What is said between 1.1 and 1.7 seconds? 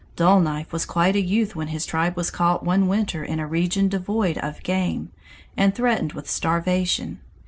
a youth when